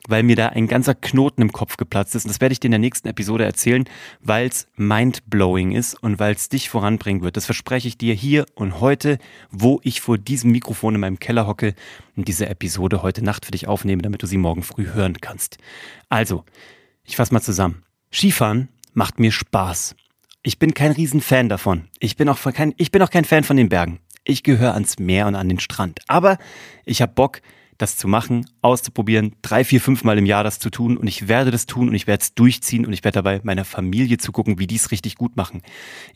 weil 0.07 0.23
mir 0.23 0.35
da 0.35 0.47
ein 0.47 0.67
ganzer 0.67 0.95
Knoten 0.95 1.41
im 1.41 1.51
Kopf 1.51 1.77
geplatzt 1.77 2.15
ist. 2.15 2.25
Und 2.25 2.29
das 2.29 2.41
werde 2.41 2.53
ich 2.53 2.59
dir 2.59 2.67
in 2.67 2.71
der 2.71 2.79
nächsten 2.79 3.07
Episode 3.07 3.43
erzählen, 3.43 3.85
weil 4.21 4.47
es 4.47 4.67
mindblowing 4.77 5.73
ist 5.73 6.01
und 6.01 6.19
weil 6.19 6.33
es 6.33 6.49
dich 6.49 6.69
voranbringen 7.07 7.23
wird. 7.23 7.37
Das 7.37 7.45
verspreche 7.45 7.87
ich 7.87 7.97
dir 7.97 8.13
hier 8.13 8.45
und 8.55 8.79
heute, 8.79 9.17
wo 9.49 9.79
ich 9.83 10.01
vor 10.01 10.17
diesem 10.17 10.51
Mikrofon 10.51 10.95
in 10.95 11.01
meinem 11.01 11.19
Keller 11.19 11.47
hocke 11.47 11.73
und 12.15 12.27
diese 12.27 12.47
Episode 12.49 13.01
heute 13.01 13.23
Nacht 13.23 13.45
für 13.45 13.51
dich 13.51 13.67
aufnehme, 13.67 14.01
damit 14.01 14.23
du 14.23 14.27
sie 14.27 14.37
morgen 14.37 14.63
früh 14.63 14.87
hören 14.93 15.17
kannst. 15.21 15.57
Also, 16.09 16.43
ich 17.03 17.15
fasse 17.15 17.33
mal 17.33 17.41
zusammen. 17.41 17.83
Skifahren 18.11 18.67
macht 18.93 19.19
mir 19.19 19.31
Spaß. 19.31 19.95
Ich 20.43 20.59
bin 20.59 20.73
kein 20.73 20.91
Riesenfan 20.91 21.49
davon. 21.49 21.87
Ich 21.99 22.17
bin 22.17 22.29
auch 22.29 22.39
kein, 22.53 22.73
ich 22.77 22.91
bin 22.91 23.01
auch 23.01 23.09
kein 23.09 23.25
Fan 23.25 23.43
von 23.43 23.57
den 23.57 23.69
Bergen. 23.69 23.99
Ich 24.25 24.43
gehöre 24.43 24.73
ans 24.73 24.99
Meer 24.99 25.27
und 25.27 25.35
an 25.35 25.47
den 25.47 25.59
Strand. 25.59 26.01
Aber 26.07 26.37
ich 26.85 27.01
habe 27.01 27.13
Bock, 27.13 27.41
das 27.77 27.95
zu 27.95 28.07
machen, 28.07 28.45
auszuprobieren, 28.61 29.35
drei, 29.41 29.63
vier, 29.63 29.81
fünf 29.81 30.03
Mal 30.03 30.17
im 30.17 30.25
Jahr 30.25 30.43
das 30.43 30.59
zu 30.59 30.69
tun 30.69 30.97
und 30.97 31.07
ich 31.07 31.27
werde 31.27 31.51
das 31.51 31.65
tun 31.65 31.89
und 31.89 31.95
ich 31.95 32.07
werde 32.07 32.23
es 32.23 32.33
durchziehen 32.33 32.85
und 32.85 32.93
ich 32.93 33.03
werde 33.03 33.17
dabei 33.17 33.41
meiner 33.43 33.65
Familie 33.65 34.17
zugucken, 34.17 34.59
wie 34.59 34.67
die 34.67 34.75
es 34.75 34.91
richtig 34.91 35.15
gut 35.15 35.35
machen. 35.35 35.61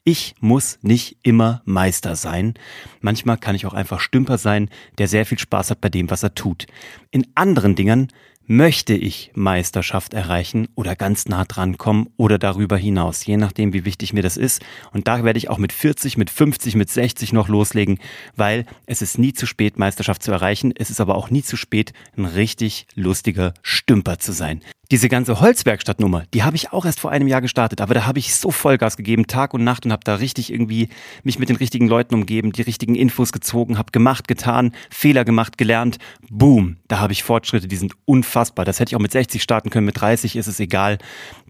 Ich 0.03 0.35
muss 0.39 0.79
nicht 0.81 1.17
immer 1.23 1.61
Meister 1.65 2.15
sein. 2.15 2.55
Manchmal 2.99 3.37
kann 3.37 3.55
ich 3.55 3.65
auch 3.65 3.73
einfach 3.73 3.99
Stümper 3.99 4.37
sein, 4.37 4.69
der 4.97 5.07
sehr 5.07 5.25
viel 5.25 5.39
Spaß 5.39 5.71
hat 5.71 5.81
bei 5.81 5.89
dem, 5.89 6.09
was 6.09 6.23
er 6.23 6.33
tut. 6.33 6.65
In 7.11 7.27
anderen 7.35 7.75
Dingen 7.75 8.07
möchte 8.47 8.93
ich 8.93 9.31
Meisterschaft 9.33 10.13
erreichen 10.13 10.67
oder 10.75 10.95
ganz 10.95 11.27
nah 11.27 11.45
dran 11.45 11.77
kommen 11.77 12.09
oder 12.17 12.37
darüber 12.37 12.77
hinaus, 12.77 13.25
je 13.25 13.37
nachdem, 13.37 13.73
wie 13.73 13.85
wichtig 13.85 14.13
mir 14.13 14.23
das 14.23 14.37
ist. 14.37 14.61
Und 14.91 15.07
da 15.07 15.23
werde 15.23 15.37
ich 15.37 15.49
auch 15.49 15.57
mit 15.57 15.71
40, 15.71 16.17
mit 16.17 16.29
50, 16.29 16.75
mit 16.75 16.89
60 16.89 17.33
noch 17.33 17.47
loslegen, 17.47 17.99
weil 18.35 18.65
es 18.85 19.01
ist 19.01 19.17
nie 19.17 19.33
zu 19.33 19.45
spät, 19.45 19.79
Meisterschaft 19.79 20.23
zu 20.23 20.31
erreichen. 20.31 20.73
Es 20.75 20.89
ist 20.89 20.99
aber 20.99 21.15
auch 21.15 21.29
nie 21.29 21.43
zu 21.43 21.55
spät, 21.55 21.93
ein 22.17 22.25
richtig 22.25 22.87
lustiger 22.95 23.53
Stümper 23.61 24.19
zu 24.19 24.31
sein. 24.31 24.61
Diese 24.91 25.07
ganze 25.07 25.39
Holzwerkstattnummer, 25.39 26.25
die 26.33 26.43
habe 26.43 26.57
ich 26.57 26.73
auch 26.73 26.83
erst 26.83 26.99
vor 26.99 27.11
einem 27.11 27.29
Jahr 27.29 27.39
gestartet, 27.39 27.79
aber 27.79 27.93
da 27.93 28.05
habe 28.05 28.19
ich 28.19 28.35
so 28.35 28.51
Vollgas 28.51 28.97
gegeben, 28.97 29.25
Tag 29.25 29.53
und 29.53 29.63
Nacht 29.63 29.85
und 29.85 29.93
habe 29.93 30.03
da 30.03 30.15
richtig 30.15 30.51
irgendwie 30.51 30.89
mich 31.23 31.39
mit 31.39 31.47
den 31.47 31.55
richtigen 31.55 31.87
Leuten 31.87 32.13
umgeben, 32.13 32.51
die 32.51 32.61
richtigen 32.61 32.95
Infos 32.95 33.31
gezogen, 33.31 33.77
habe 33.77 33.93
gemacht, 33.93 34.27
getan, 34.27 34.73
Fehler 34.89 35.23
gemacht, 35.23 35.57
gelernt. 35.57 35.97
Boom, 36.29 36.75
da 36.89 36.99
habe 36.99 37.13
ich 37.13 37.23
Fortschritte, 37.23 37.69
die 37.69 37.77
sind 37.77 37.93
unfassbar. 38.03 38.65
Das 38.65 38.81
hätte 38.81 38.89
ich 38.89 38.95
auch 38.97 39.01
mit 39.01 39.13
60 39.13 39.41
starten 39.41 39.69
können, 39.69 39.85
mit 39.85 40.01
30 40.01 40.35
ist 40.35 40.47
es 40.47 40.59
egal. 40.59 40.97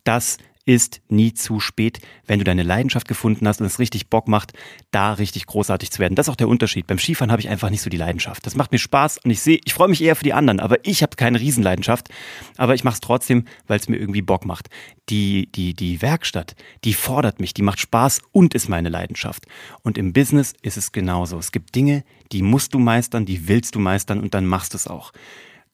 Das 0.03 0.37
ist 0.65 1.01
nie 1.09 1.33
zu 1.33 1.59
spät, 1.59 1.99
wenn 2.27 2.39
du 2.39 2.45
deine 2.45 2.63
Leidenschaft 2.63 3.07
gefunden 3.07 3.47
hast 3.47 3.61
und 3.61 3.67
es 3.67 3.79
richtig 3.79 4.09
Bock 4.09 4.27
macht, 4.27 4.53
da 4.91 5.13
richtig 5.13 5.45
großartig 5.45 5.91
zu 5.91 5.99
werden. 5.99 6.15
Das 6.15 6.27
ist 6.27 6.31
auch 6.31 6.35
der 6.35 6.47
Unterschied. 6.47 6.87
Beim 6.87 6.99
Skifahren 6.99 7.31
habe 7.31 7.41
ich 7.41 7.49
einfach 7.49 7.69
nicht 7.69 7.81
so 7.81 7.89
die 7.89 7.97
Leidenschaft. 7.97 8.45
Das 8.45 8.55
macht 8.55 8.71
mir 8.71 8.77
Spaß 8.77 9.19
und 9.23 9.31
ich 9.31 9.41
sehe, 9.41 9.59
ich 9.63 9.73
freue 9.73 9.87
mich 9.87 10.01
eher 10.01 10.15
für 10.15 10.23
die 10.23 10.33
anderen, 10.33 10.59
aber 10.59 10.85
ich 10.85 11.03
habe 11.03 11.15
keine 11.15 11.39
Riesenleidenschaft, 11.39 12.09
aber 12.57 12.75
ich 12.75 12.83
mache 12.83 12.95
es 12.95 13.01
trotzdem, 13.01 13.45
weil 13.67 13.79
es 13.79 13.89
mir 13.89 13.97
irgendwie 13.97 14.21
Bock 14.21 14.45
macht. 14.45 14.69
Die 15.09 15.51
die 15.51 15.73
die 15.73 16.01
Werkstatt, 16.01 16.55
die 16.83 16.93
fordert 16.93 17.39
mich, 17.39 17.53
die 17.53 17.63
macht 17.63 17.79
Spaß 17.79 18.21
und 18.31 18.53
ist 18.53 18.69
meine 18.69 18.89
Leidenschaft. 18.89 19.45
Und 19.81 19.97
im 19.97 20.13
Business 20.13 20.53
ist 20.61 20.77
es 20.77 20.91
genauso. 20.91 21.37
Es 21.37 21.51
gibt 21.51 21.75
Dinge, 21.75 22.03
die 22.31 22.41
musst 22.41 22.73
du 22.73 22.79
meistern, 22.79 23.25
die 23.25 23.47
willst 23.47 23.75
du 23.75 23.79
meistern 23.79 24.21
und 24.21 24.33
dann 24.33 24.45
machst 24.45 24.73
du 24.73 24.77
es 24.77 24.87
auch. 24.87 25.11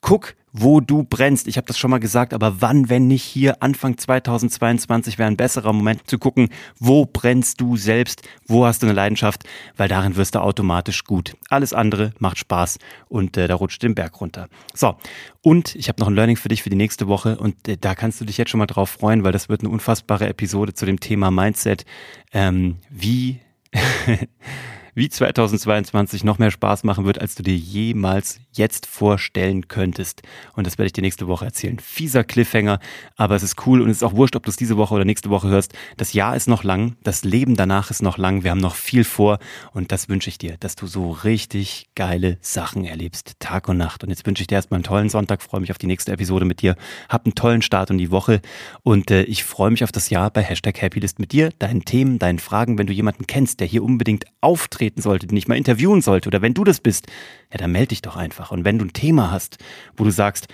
Guck, 0.01 0.36
wo 0.60 0.80
du 0.80 1.04
brennst. 1.04 1.48
Ich 1.48 1.58
habe 1.58 1.68
das 1.68 1.77
schon 1.77 1.92
mal 1.92 2.00
gesagt, 2.00 2.34
aber 2.34 2.62
wann, 2.62 2.89
wenn 2.89 3.08
nicht 3.08 3.24
hier 3.24 3.62
Anfang 3.62 3.98
2022 3.98 5.18
wäre 5.18 5.27
ein 5.27 5.38
besserer 5.38 5.74
Moment 5.74 6.10
zu 6.10 6.18
gucken, 6.18 6.50
wo 6.80 7.06
brennst 7.06 7.62
du 7.62 7.77
selbst, 7.77 8.27
wo 8.48 8.66
hast 8.66 8.82
du 8.82 8.88
eine 8.88 8.94
Leidenschaft, 8.94 9.44
weil 9.75 9.88
darin 9.88 10.16
wirst 10.16 10.36
du 10.36 10.39
automatisch 10.39 11.04
gut. 11.04 11.36
Alles 11.50 11.74
andere 11.74 12.13
macht 12.20 12.38
Spaß 12.38 12.80
und 13.08 13.38
äh, 13.38 13.48
da 13.48 13.56
rutscht 13.56 13.84
den 13.84 13.96
Berg 13.96 14.20
runter. 14.20 14.48
So, 14.74 14.96
und 15.42 15.75
ich 15.75 15.89
habe 15.89 16.00
noch 16.00 16.08
ein 16.08 16.16
Learning 16.16 16.38
für 16.38 16.50
dich 16.50 16.63
für 16.63 16.70
die 16.70 16.75
nächste 16.75 17.08
Woche 17.08 17.38
und 17.38 17.68
äh, 17.68 17.77
da 17.77 17.96
kannst 17.96 18.20
du 18.22 18.25
dich 18.25 18.38
jetzt 18.38 18.50
schon 18.50 18.60
mal 18.60 18.68
drauf 18.68 18.89
freuen, 18.89 19.24
weil 19.24 19.32
das 19.32 19.50
wird 19.50 19.62
eine 19.62 19.70
unfassbare 19.70 20.27
Episode 20.27 20.74
zu 20.74 20.86
dem 20.86 21.00
Thema 21.00 21.32
Mindset. 21.32 21.86
Ähm, 22.34 22.77
wie 22.89 23.39
wie 24.98 25.10
2022 25.10 26.24
noch 26.24 26.39
mehr 26.39 26.50
Spaß 26.50 26.84
machen 26.84 27.06
wird, 27.06 27.22
als 27.22 27.36
du 27.36 27.44
dir 27.44 27.56
jemals 27.56 28.39
jetzt 28.51 28.88
vorstellen 28.88 29.68
könntest. 29.68 30.24
Und 30.56 30.66
das 30.66 30.80
werde 30.80 30.88
ich 30.88 30.94
dir 30.94 31.04
nächste 31.04 31.27
Woche 31.27 31.46
erzählen. 31.46 31.77
Fieser 31.77 32.24
Cliffhanger, 32.24 32.80
aber 33.16 33.36
es 33.36 33.44
ist 33.44 33.68
cool 33.68 33.84
und 33.84 33.92
es 33.92 33.98
ist 33.98 34.04
auch 34.04 34.16
wurscht, 34.16 34.36
ob 34.36 34.44
du 34.44 34.50
es 34.50 34.56
diese 34.56 34.75
Woche 34.75 34.96
oder 34.96 35.06
nächste 35.06 35.30
Woche 35.30 35.50
hörst. 35.50 35.74
Das 35.98 36.13
Jahr 36.13 36.36
ist 36.36 36.48
noch 36.48 36.63
lang, 36.63 36.96
das 37.04 37.24
Leben 37.24 37.56
danach 37.56 37.92
ist 37.92 38.01
noch 38.01 38.18
lang, 38.18 38.44
wir 38.44 38.50
haben 38.50 38.60
noch 38.60 38.74
viel 38.74 39.04
vor 39.04 39.38
und 39.72 39.92
das 39.92 40.10
wünsche 40.10 40.32
ich 40.32 40.39
dir, 40.39 40.58
dass 40.60 40.75
du 40.75 40.88
so 40.88 41.12
richtig 41.12 41.89
geile 41.94 42.39
Sachen 42.42 42.84
erlebst, 42.84 43.34
Tag 43.38 43.70
und 43.70 43.77
Nacht. 43.77 44.04
Und 44.04 44.10
jetzt 44.10 44.25
wünsche 44.25 44.42
ich 44.42 44.48
dir 44.48 44.56
erstmal 44.56 44.77
einen 44.77 44.84
tollen 44.84 45.10
Sonntag, 45.10 45.44
freue 45.44 45.62
mich 45.62 45.70
auf 45.70 45.77
die 45.77 45.86
nächste 45.86 46.12
Episode 46.12 46.46
mit 46.46 46.63
dir, 46.63 46.75
hab 47.08 47.24
einen 47.27 47.36
tollen 47.36 47.62
Start 47.62 47.92
in 47.92 48.00
die 48.00 48.10
Woche 48.10 48.42
und 48.82 49.12
äh, 49.12 49.22
ich 49.25 49.44
freue 49.44 49.70
mich 49.70 49.84
auf 49.84 49.92
das 49.92 50.10
Jahr 50.10 50.32
bei 50.32 50.42
Hashtag 50.42 50.82
Happylist 50.82 51.20
mit 51.20 51.34
dir, 51.34 51.51
deinen 51.60 51.86
Themen, 51.86 52.18
deinen 52.18 52.39
Fragen, 52.39 52.80
wenn 52.80 52.88
du 52.88 52.94
jemanden 52.94 53.27
kennst, 53.27 53.60
der 53.60 53.68
hier 53.68 53.84
unbedingt 53.84 54.25
auftritt 54.42 54.87
auftreten 54.88 55.01
sollte, 55.01 55.27
den 55.27 55.38
ich 55.38 55.48
mal 55.48 55.58
interviewen 55.58 56.01
sollte 56.01 56.29
oder 56.29 56.41
wenn 56.41 56.53
du 56.53 56.63
das 56.63 56.79
bist, 56.79 57.08
ja, 57.51 57.58
dann 57.58 57.72
melde 57.72 57.89
dich 57.89 58.01
doch 58.01 58.15
einfach. 58.15 58.51
Und 58.51 58.63
wenn 58.63 58.77
du 58.77 58.86
ein 58.86 58.94
Thema 58.94 59.32
hast, 59.32 59.58
wo 59.96 60.03
du 60.03 60.12
sagst, 60.12 60.48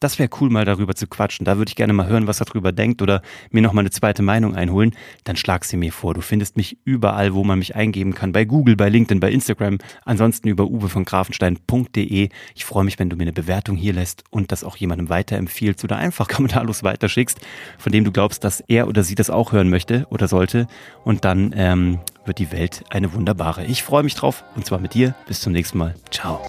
das 0.00 0.18
wäre 0.18 0.30
cool, 0.40 0.50
mal 0.50 0.64
darüber 0.64 0.94
zu 0.94 1.06
quatschen. 1.06 1.44
Da 1.44 1.58
würde 1.58 1.70
ich 1.70 1.76
gerne 1.76 1.92
mal 1.92 2.06
hören, 2.06 2.26
was 2.26 2.40
er 2.40 2.46
darüber 2.46 2.72
denkt 2.72 3.02
oder 3.02 3.22
mir 3.50 3.62
noch 3.62 3.72
mal 3.72 3.80
eine 3.80 3.90
zweite 3.90 4.22
Meinung 4.22 4.54
einholen. 4.54 4.92
Dann 5.24 5.36
schlag 5.36 5.64
sie 5.64 5.76
mir 5.76 5.92
vor. 5.92 6.14
Du 6.14 6.20
findest 6.20 6.56
mich 6.56 6.78
überall, 6.84 7.34
wo 7.34 7.44
man 7.44 7.58
mich 7.58 7.76
eingeben 7.76 8.14
kann. 8.14 8.32
Bei 8.32 8.44
Google, 8.44 8.76
bei 8.76 8.88
LinkedIn, 8.88 9.20
bei 9.20 9.30
Instagram. 9.30 9.78
Ansonsten 10.04 10.48
über 10.48 10.64
uwe 10.64 10.88
von 10.88 11.04
grafenstein.de. 11.04 12.28
Ich 12.54 12.64
freue 12.64 12.84
mich, 12.84 12.98
wenn 12.98 13.10
du 13.10 13.16
mir 13.16 13.22
eine 13.22 13.32
Bewertung 13.32 13.76
hier 13.76 13.92
lässt 13.92 14.24
und 14.30 14.52
das 14.52 14.64
auch 14.64 14.76
jemandem 14.76 15.08
weiterempfiehlst 15.08 15.84
oder 15.84 15.96
einfach 15.96 16.28
kommentarlos 16.38 16.82
weiterschickst, 16.82 17.40
von 17.78 17.92
dem 17.92 18.04
du 18.04 18.12
glaubst, 18.12 18.44
dass 18.44 18.60
er 18.60 18.88
oder 18.88 19.02
sie 19.02 19.14
das 19.14 19.30
auch 19.30 19.52
hören 19.52 19.70
möchte 19.70 20.06
oder 20.10 20.28
sollte. 20.28 20.66
Und 21.04 21.24
dann 21.24 21.52
ähm, 21.56 22.00
wird 22.24 22.38
die 22.38 22.52
Welt 22.52 22.84
eine 22.90 23.12
wunderbare. 23.12 23.64
Ich 23.64 23.82
freue 23.82 24.02
mich 24.02 24.14
drauf 24.14 24.44
und 24.54 24.66
zwar 24.66 24.78
mit 24.78 24.94
dir. 24.94 25.14
Bis 25.26 25.40
zum 25.40 25.52
nächsten 25.52 25.78
Mal. 25.78 25.94
Ciao. 26.10 26.46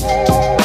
Thank 0.00 0.54
you. 0.54 0.59